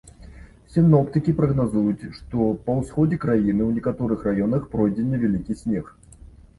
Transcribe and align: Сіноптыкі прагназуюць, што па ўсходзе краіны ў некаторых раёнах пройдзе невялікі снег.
Сіноптыкі 0.75 1.35
прагназуюць, 1.41 2.09
што 2.17 2.49
па 2.71 2.79
ўсходзе 2.81 3.21
краіны 3.29 3.57
ў 3.59 3.71
некаторых 3.79 4.27
раёнах 4.33 4.69
пройдзе 4.77 5.11
невялікі 5.15 5.63
снег. 5.65 5.99